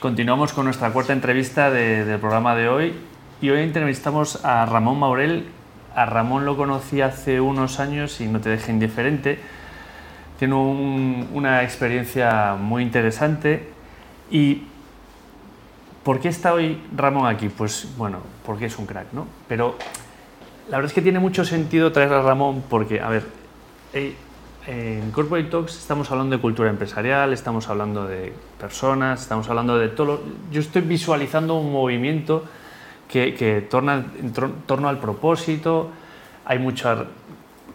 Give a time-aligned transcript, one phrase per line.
[0.00, 2.92] Continuamos con nuestra cuarta entrevista del programa de hoy
[3.40, 5.46] y hoy entrevistamos a Ramón Maurel.
[5.94, 9.38] A Ramón lo conocí hace unos años y no te deje indiferente.
[10.38, 13.70] Tiene una experiencia muy interesante
[14.30, 14.64] y
[16.02, 17.48] ¿por qué está hoy Ramón aquí?
[17.48, 19.26] Pues bueno, porque es un crack, ¿no?
[19.48, 19.78] Pero
[20.68, 23.24] la verdad es que tiene mucho sentido traer a Ramón porque, a ver,
[23.94, 24.14] eh,
[24.66, 29.88] en Corporate Talks estamos hablando de cultura empresarial, estamos hablando de personas, estamos hablando de
[29.88, 30.20] todo.
[30.50, 32.44] Yo estoy visualizando un movimiento
[33.08, 35.90] que, torna en torno al propósito,
[36.44, 37.06] hay mucho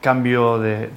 [0.01, 0.89] cambio de,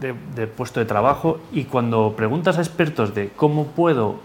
[0.00, 4.20] de, puesto de trabajo y cuando preguntas a expertos de cómo puedo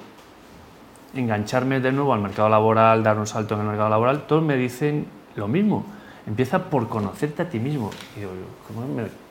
[1.15, 4.55] engancharme de nuevo al mercado laboral, dar un salto en el mercado laboral, todos me
[4.55, 5.85] dicen lo mismo.
[6.29, 7.89] Empieza por conocerte a ti mismo.
[8.15, 8.31] Y digo,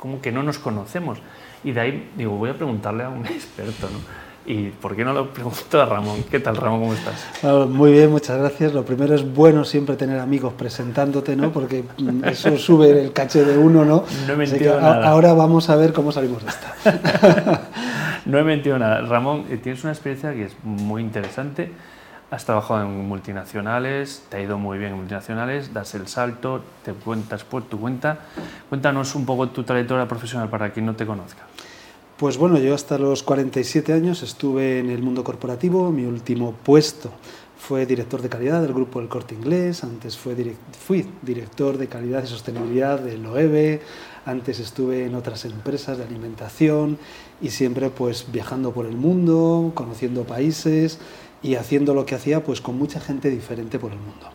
[0.00, 1.18] ¿cómo, que no nos conocemos?
[1.62, 3.98] Y de ahí digo, voy a preguntarle a un experto, ¿no?
[4.44, 6.24] ¿Y por qué no lo pregunto a Ramón?
[6.28, 6.80] ¿Qué tal, Ramón?
[6.80, 7.68] ¿Cómo estás?
[7.68, 8.72] Muy bien, muchas gracias.
[8.72, 11.52] Lo primero es bueno siempre tener amigos presentándote, ¿no?
[11.52, 11.84] Porque
[12.24, 14.04] eso sube el caché de uno, ¿no?
[14.26, 15.08] No he mentido nada.
[15.08, 17.60] Ahora vamos a ver cómo salimos de esta.
[18.24, 19.02] no he mentido nada.
[19.02, 21.70] Ramón, eh, tienes una experiencia que es muy interesante.
[22.30, 26.92] Has trabajado en multinacionales, te ha ido muy bien en multinacionales, das el salto, te
[26.92, 28.18] cuentas por tu cuenta.
[28.68, 31.46] Cuéntanos un poco tu trayectoria profesional para quien no te conozca.
[32.18, 37.12] Pues bueno, yo hasta los 47 años estuve en el mundo corporativo, mi último puesto
[37.56, 42.26] fue director de calidad del grupo El Corte Inglés, antes fui director de calidad y
[42.26, 43.80] sostenibilidad del OEB,
[44.26, 46.98] antes estuve en otras empresas de alimentación
[47.40, 50.98] y siempre pues viajando por el mundo, conociendo países
[51.42, 54.28] y haciendo lo que hacía pues con mucha gente diferente por el mundo.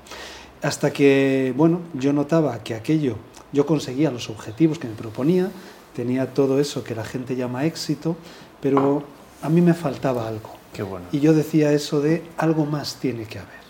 [0.61, 3.17] Hasta que, bueno, yo notaba que aquello,
[3.51, 5.51] yo conseguía los objetivos que me proponía,
[5.95, 8.15] tenía todo eso que la gente llama éxito,
[8.61, 9.03] pero
[9.41, 10.51] a mí me faltaba algo.
[10.73, 11.05] Qué bueno.
[11.11, 13.63] Y yo decía eso de algo más tiene que haber.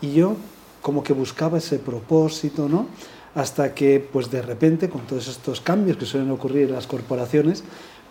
[0.00, 0.36] Y yo
[0.82, 2.86] como que buscaba ese propósito, ¿no?
[3.34, 7.62] Hasta que, pues de repente, con todos estos cambios que suelen ocurrir en las corporaciones,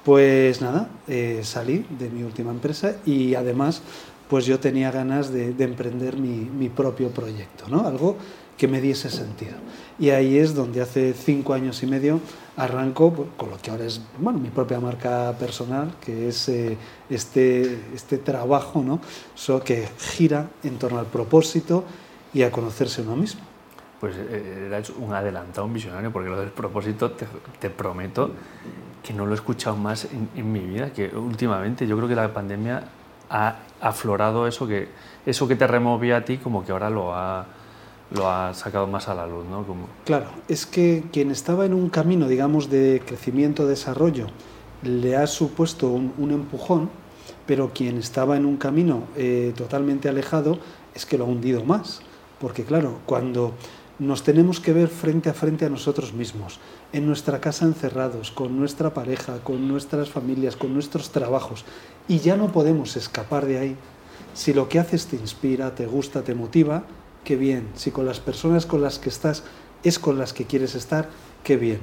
[0.05, 3.81] pues nada, eh, salí de mi última empresa y además,
[4.29, 7.87] pues yo tenía ganas de, emprender mi, propio proyecto, ¿no?
[7.87, 8.17] Algo
[8.57, 9.53] que me diese sentido.
[9.99, 12.19] Y ahí es donde hace cinco años y medio
[12.55, 16.77] arranco pues, con lo que ahora es bueno, mi propia marca personal, que es eh,
[17.09, 18.99] este, este trabajo ¿no?
[19.63, 21.83] que gira en torno al propósito
[22.33, 23.41] y a conocerse uno mismo.
[23.99, 28.31] Pues eh, eres un adelantado, un visionario, porque lo del propósito te, prometo
[29.03, 32.31] que no lo he escuchado más en, mi vida, que últimamente yo creo que la
[32.31, 32.83] pandemia
[33.29, 34.89] ha aflorado eso que,
[35.25, 37.45] eso que te removía a ti, como que ahora lo ha,
[38.11, 39.63] lo ha sacado más a la luz, ¿no?
[39.65, 39.87] Como...
[40.05, 44.27] Claro, es que quien estaba en un camino, digamos, de crecimiento, desarrollo,
[44.83, 46.89] le ha supuesto un, empujón,
[47.45, 50.59] pero quien estaba en un camino eh, totalmente alejado
[50.93, 52.01] es que lo ha hundido más.
[52.39, 53.53] Porque claro, cuando
[53.99, 56.59] nos tenemos que ver frente a frente a nosotros mismos,
[56.93, 61.65] en nuestra casa encerrados, con nuestra pareja, con nuestras familias, con nuestros trabajos,
[62.07, 63.75] y ya no podemos escapar de ahí,
[64.37, 66.83] si lo que haces te inspira, te gusta, te motiva,
[67.23, 67.69] qué bien.
[67.73, 69.43] Si con las personas con las que estás
[69.83, 71.09] es con las que quieres estar,
[71.43, 71.79] qué bien.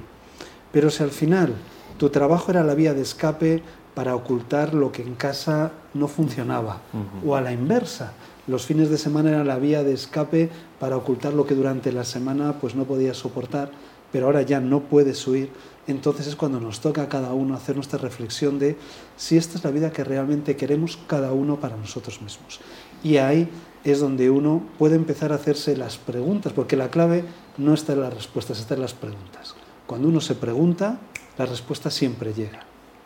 [0.70, 1.54] Pero si al final
[1.98, 3.62] tu trabajo era la vía de escape
[3.94, 6.80] para ocultar lo que en casa no funcionaba,
[7.26, 8.12] o a la inversa,
[8.46, 12.04] los fines de semana era la vía de escape para ocultar lo que durante la
[12.04, 13.70] semana pues no podías soportar,
[14.12, 15.50] pero ahora ya no puedes huir,
[15.86, 18.76] entonces es cuando nos toca a cada uno hacer nuestra reflexión de
[19.16, 22.60] si esta es la vida que realmente queremos cada uno para nosotros mismos.
[23.02, 23.48] Y ahí
[23.82, 27.24] es donde uno puede empezar a hacerse las preguntas, porque la clave
[27.58, 29.54] no está en las respuestas, está en las preguntas.
[29.86, 30.98] Cuando uno se pregunta,
[31.36, 32.60] la respuesta siempre llega.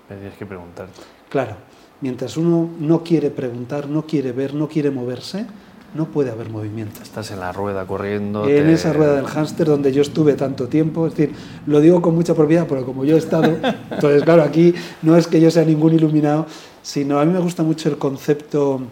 [0.07, 0.89] Tienes que preguntar.
[1.29, 1.57] Claro,
[2.01, 5.47] mientras uno no quiere preguntar, no quiere ver, no quiere moverse,
[5.95, 7.03] no puede haber movimiento.
[7.03, 8.47] Estás en la rueda corriendo.
[8.47, 11.35] En esa rueda del hámster donde yo estuve tanto tiempo, es decir,
[11.67, 13.57] lo digo con mucha propiedad, pero como yo he estado,
[13.91, 16.47] entonces claro, aquí no es que yo sea ningún iluminado,
[16.83, 18.83] sino a mí me gusta mucho el concepto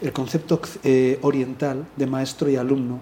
[0.00, 2.98] el concepto eh, oriental de maestro y alumno.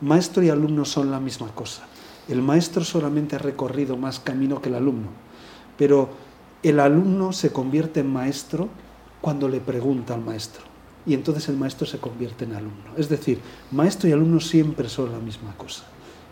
[0.00, 1.82] Maestro y alumno son la misma cosa.
[2.28, 5.08] El maestro solamente ha recorrido más camino que el alumno,
[5.76, 6.10] pero
[6.62, 8.68] el alumno se convierte en maestro
[9.20, 10.62] cuando le pregunta al maestro
[11.06, 12.92] y entonces el maestro se convierte en alumno.
[12.96, 15.84] Es decir, maestro y alumno siempre son la misma cosa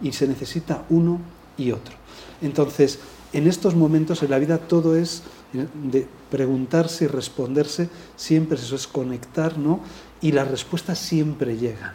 [0.02, 1.20] y se necesita uno
[1.56, 1.94] y otro.
[2.42, 2.98] Entonces,
[3.32, 5.22] en estos momentos en la vida todo es
[5.52, 9.80] de preguntarse y responderse, siempre eso es conectar, ¿no?
[10.20, 11.92] y las respuestas siempre llegan,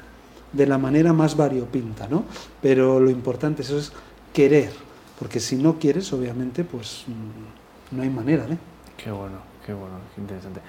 [0.53, 2.25] de la manera más variopinta, ¿no?
[2.61, 3.91] Pero lo importante eso es
[4.33, 4.71] querer,
[5.19, 8.57] porque si no quieres, obviamente, pues mm, no hay manera, ¿eh?
[8.97, 10.61] Qué bueno, qué bueno, qué interesante.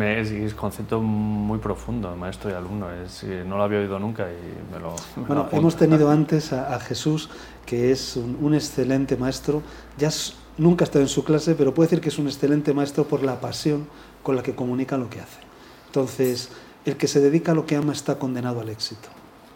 [0.00, 2.90] Es, un concepto muy profundo, maestro y alumno.
[2.92, 4.94] Es, no lo había oído nunca y me lo.
[5.26, 7.28] bueno, hemos tenido antes a, Jesús,
[7.66, 9.62] que es un, excelente maestro.
[9.96, 10.10] Ya
[10.56, 13.22] nunca ha estado en su clase, pero puede decir que es un excelente maestro por
[13.22, 13.88] la pasión
[14.22, 15.40] con la que comunica lo que hace.
[15.86, 16.50] Entonces,
[16.84, 19.08] el que se dedica a lo que ama está condenado al éxito.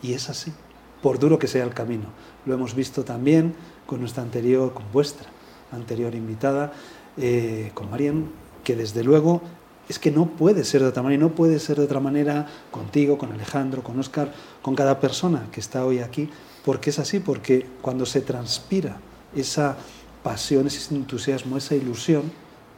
[0.03, 0.53] Y es así,
[1.01, 2.07] por duro que sea el camino.
[2.45, 3.55] Lo hemos visto también
[3.87, 5.29] con nuestra anterior, con vuestra
[5.71, 6.73] anterior invitada,
[7.17, 8.31] eh, con Marian,
[8.65, 9.43] que desde luego
[9.89, 12.47] es que no puede ser de otra manera, y no puede ser de otra manera
[12.71, 14.33] contigo, con Alejandro, con Oscar,
[14.63, 16.31] con cada persona que está hoy aquí,
[16.65, 18.97] porque es así, porque cuando se transpira
[19.35, 19.77] esa
[20.23, 22.33] pasión, ese entusiasmo, esa ilusión,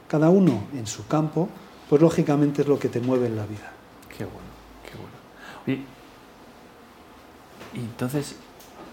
[0.09, 1.49] cada uno en su campo,
[1.89, 3.73] pues lógicamente es lo que te mueve en la vida.
[4.17, 4.39] Qué bueno,
[4.85, 4.97] qué
[5.77, 5.85] bueno.
[7.75, 8.37] y entonces,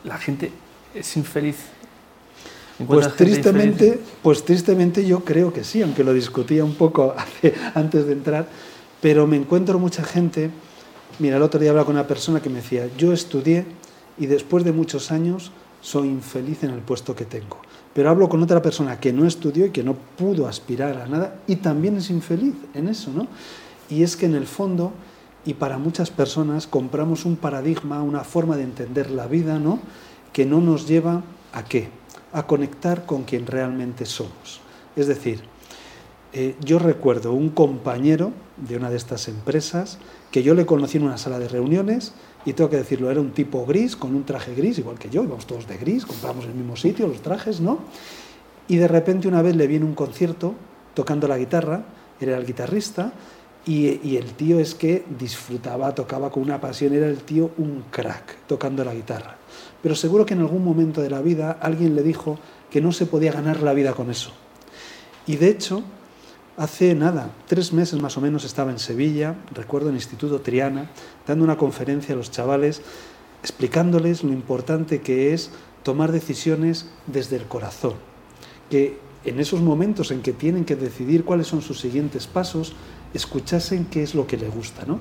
[0.04, 0.52] ¿la gente
[0.94, 1.58] es infeliz
[2.88, 7.14] pues tristemente, pues tristemente yo creo que sí, aunque lo discutía un poco
[7.76, 8.48] antes de entrar,
[9.02, 10.50] pero me encuentro mucha gente,
[11.20, 13.66] mira, el otro día hablaba con una persona que me decía, yo estudié
[14.18, 15.52] y después de muchos años
[15.82, 17.58] soy infeliz en el puesto que tengo.
[17.94, 21.42] Pero hablo con otra persona que no estudió y que no pudo aspirar a nada
[21.48, 23.28] y también es infeliz en eso, ¿no?
[23.90, 24.94] Y es que en el fondo,
[25.46, 29.80] y para muchas personas, compramos un paradigma, una forma de entender la vida, ¿no?
[30.32, 31.90] Que no nos lleva a qué?
[32.34, 34.62] A conectar con quien realmente somos.
[34.96, 35.42] Es decir,
[36.34, 39.98] eh, yo recuerdo un compañero de una de estas empresas
[40.32, 42.14] que yo le conocí en una sala de reuniones
[42.46, 45.24] y tengo que decirlo, era un tipo gris, con un traje gris, igual que yo,
[45.24, 47.80] íbamos todos de gris, compramos en el mismo sitio los trajes, ¿no?
[48.68, 50.56] Y de repente una vez le vi en un concierto
[50.94, 51.84] tocando la guitarra,
[52.20, 53.12] era el guitarrista,
[53.64, 57.84] y, y, el tío es que disfrutaba, tocaba con una pasión, era el tío un
[57.92, 59.38] crack tocando la guitarra
[59.82, 62.40] pero seguro que en algún momento de la vida alguien le dijo
[62.70, 64.32] que no se podía ganar la vida con eso.
[65.28, 65.84] Y de hecho,
[66.58, 70.92] hace nada, tres meses más o menos estaba en Sevilla, recuerdo en el Instituto Triana,
[71.28, 72.82] dando una conferencia a los chavales,
[73.42, 75.52] explicándoles lo importante que es
[75.84, 77.94] tomar decisiones desde el corazón,
[78.70, 82.74] que en esos momentos en que tienen que decidir cuáles son sus siguientes pasos,
[83.14, 85.00] escuchasen qué es lo que les gusta, ¿no?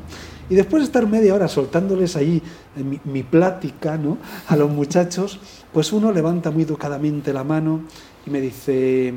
[0.48, 2.42] Y después de estar media hora soltándoles ahí
[2.76, 4.18] mi, mi, plática, ¿no?
[4.48, 5.38] A los muchachos,
[5.72, 7.82] pues uno levanta muy educadamente la mano
[8.26, 9.14] y me dice,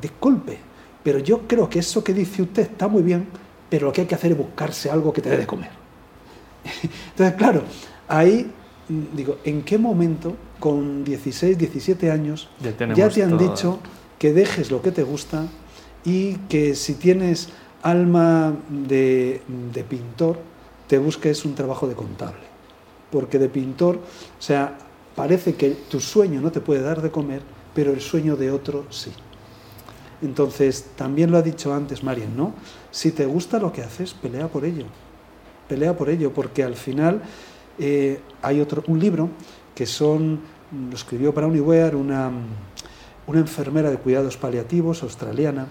[0.00, 0.58] disculpe,
[1.02, 3.26] pero yo creo que eso que dice usted está muy bien,
[3.70, 5.70] pero lo que hay que hacer es buscarse algo que te dé de comer.
[7.12, 7.62] Entonces, claro,
[8.08, 8.50] ahí
[8.88, 13.78] digo, ¿en qué momento, con 16, 17 años, ya, te han dicho
[14.18, 15.46] que dejes lo que te gusta
[16.04, 17.50] y que si tienes
[17.82, 19.40] alma de,
[19.88, 20.38] pintor,
[20.86, 22.48] te busques un trabajo de contable.
[23.10, 24.76] Porque de pintor, o sea,
[25.14, 27.42] parece que tu sueño no te puede dar de comer,
[27.74, 29.12] pero el sueño de otro sí.
[30.20, 32.52] Entonces, también lo ha dicho antes Marian, ¿no?
[32.90, 34.86] Si te gusta lo que haces, pelea por ello.
[35.68, 37.22] Pelea por ello, porque al final
[37.78, 39.30] eh, hay otro, un libro
[39.74, 40.40] que son,
[40.90, 42.30] lo escribió para Uniwear una,
[43.28, 45.68] una enfermera de cuidados paliativos australiana,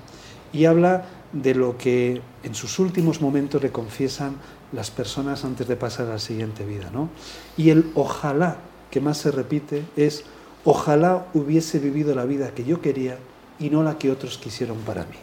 [0.57, 4.37] y habla de lo que en sus últimos momentos le confiesan
[4.71, 6.89] las personas antes de pasar a la siguiente vida.
[6.91, 7.09] ¿no?
[7.57, 8.57] Y el ojalá
[8.89, 10.23] que más se repite es
[10.65, 13.19] ojalá hubiese vivido la vida que yo quería
[13.59, 15.17] y no la que otros quisieron para mí.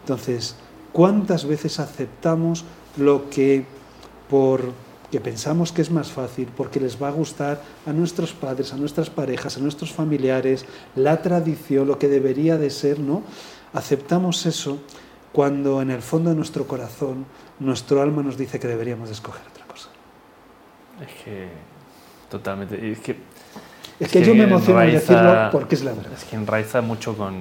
[0.00, 0.56] Entonces,
[0.90, 2.64] ¿cuántas veces aceptamos
[2.96, 3.66] lo que
[4.30, 4.72] por
[5.10, 8.76] que pensamos que es más fácil porque les va a gustar a nuestros padres, a
[8.76, 10.64] nuestras parejas, a nuestros familiares,
[10.96, 13.22] la tradición, lo que debería de ser, ¿no?
[13.76, 14.78] Aceptamos eso
[15.32, 17.26] cuando en el fondo de nuestro corazón
[17.60, 19.90] nuestro alma nos dice que deberíamos de escoger otra cosa.
[20.98, 21.48] Es que
[22.30, 22.92] totalmente.
[22.92, 23.16] Es que,
[24.00, 26.14] es que, yo me emociono en decirlo porque es la verdad.
[26.14, 27.34] Es que enraiza mucho con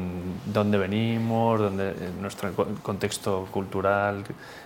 [0.46, 2.52] dónde venimos, dónde, nuestro
[2.84, 4.26] contexto cultural,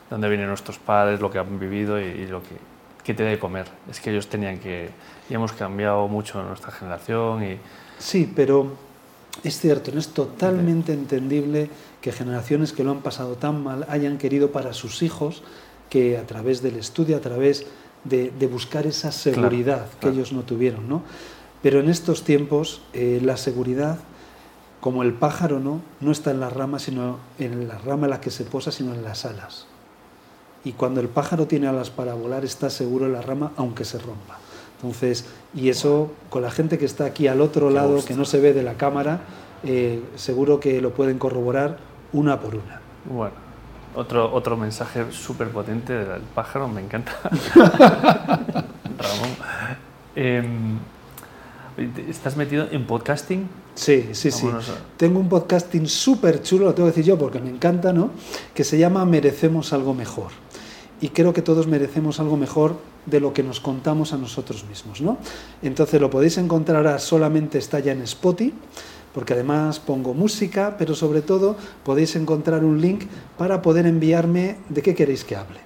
[0.09, 2.55] dónde vienen nuestros padres, lo que han vivido y, lo que,
[3.03, 3.67] que te debe comer.
[3.87, 4.89] Es que ellos tenían que.
[5.29, 7.43] Y hemos cambiado mucho nuestra generación.
[7.43, 7.59] Y...
[7.99, 8.88] Sí, pero
[9.43, 11.69] es cierto, no es totalmente entendible
[12.01, 15.43] que generaciones que lo han pasado tan mal hayan querido para sus hijos
[15.89, 17.65] que a través del estudio, a través
[18.03, 20.87] de, buscar esa seguridad que ellos no tuvieron.
[20.87, 21.03] ¿no?
[21.61, 23.99] Pero en estos tiempos eh, la seguridad,
[24.79, 25.81] como el pájaro, ¿no?
[25.99, 28.93] no está en la rama, sino en la rama en la que se posa, sino
[28.93, 29.65] en las alas.
[30.63, 33.97] Y cuando el pájaro tiene alas para volar, está seguro en la rama, aunque se
[33.97, 34.37] rompa.
[34.81, 38.39] Entonces, y eso con la gente que está aquí al otro lado, que no se
[38.39, 39.19] ve de la cámara,
[39.63, 41.79] eh, seguro que lo pueden corroborar
[42.13, 42.79] una por una.
[43.05, 43.35] Bueno,
[43.93, 47.11] otro, otro mensaje súper potente del pájaro, me encanta.
[48.97, 49.29] Ramón.
[50.15, 50.77] Em,
[52.09, 53.47] ¿Estás metido en podcasting?
[53.75, 54.47] Sí, sí, sí.
[54.97, 58.11] Tengo un podcasting súper chulo, lo tengo que decir yo porque me encanta, ¿no?
[58.53, 60.31] Que se llama Merecemos algo mejor.
[61.01, 65.01] Y creo que todos merecemos algo mejor de lo que nos contamos a nosotros mismos,
[65.01, 65.17] ¿no?
[65.61, 68.53] Entonces lo podéis encontrar ahora, solamente está ya en Spotify,
[69.13, 73.05] porque además pongo música, pero sobre todo podéis encontrar un link
[73.37, 75.59] para poder enviarme de qué queréis que hable.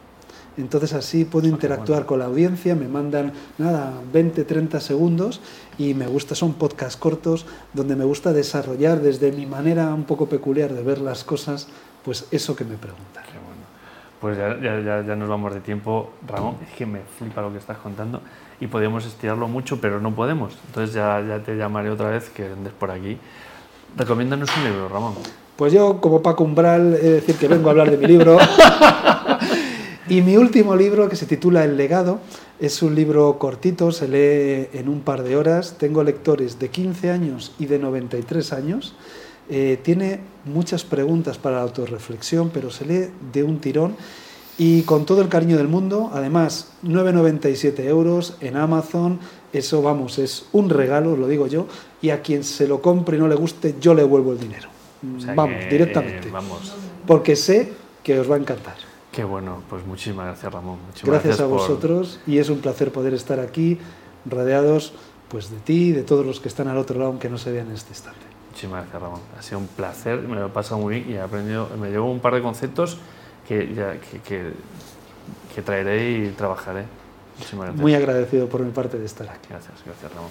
[0.55, 5.41] Entonces así puedo interactuar con la audiencia, me mandan nada, 20, 30 segundos
[5.79, 10.27] y me gusta, son podcasts cortos donde me gusta desarrollar desde mi manera un poco
[10.27, 11.67] peculiar de ver las cosas,
[12.03, 13.23] pues eso que me preguntan.
[14.23, 17.57] Pues ya, ya, ya, nos vamos de tiempo, Ramón, es que me flipa lo que
[17.57, 18.21] estás contando
[18.61, 20.57] y podemos estirarlo mucho, pero no podemos.
[20.67, 23.17] Entonces ya, ya te llamaré otra vez que andes por aquí.
[23.97, 25.15] Recomiéndanos un libro, Ramón.
[25.57, 28.37] Pues yo, como Paco Umbral, he de decir que vengo a hablar de mi libro.
[30.07, 32.21] y mi último libro, que se titula El legado,
[32.61, 35.75] es un libro cortito, se lee en un par de horas.
[35.77, 38.95] Tengo lectores de 15 años y de 93 años.
[39.49, 43.95] Eh, tiene muchas preguntas para la autorreflexión, pero se lee de un tirón
[44.57, 46.09] y con todo el cariño del mundo.
[46.13, 49.19] Además, 9,97 euros en Amazon.
[49.51, 51.67] Eso, vamos, es un regalo, lo digo yo.
[52.01, 54.69] Y a quien se lo compre y no le guste, yo le vuelvo el dinero.
[55.35, 56.29] vamos, directamente.
[56.29, 56.73] vamos.
[57.05, 57.73] Porque sé
[58.03, 58.75] que os va a encantar.
[59.11, 60.79] Qué bueno, pues muchísimas gracias Ramón.
[61.03, 63.77] gracias, a vosotros y es un placer poder estar aquí
[64.25, 64.93] rodeados
[65.27, 67.51] pues de ti y de todos los que están al otro lado aunque no se
[67.51, 68.32] vean en este instante.
[68.53, 69.19] Muchísimas gracias Ramón.
[69.35, 72.11] Ha sido un placer, me lo he pasado muy bien y he aprendido, me llevo
[72.11, 72.99] un par de conceptos
[73.47, 74.53] que, ya, que,
[75.55, 76.85] que, traeré y trabajaré.
[77.73, 79.47] Muy agradecido por mi parte de estar aquí.
[79.49, 80.29] Gracias, gracias Ramón.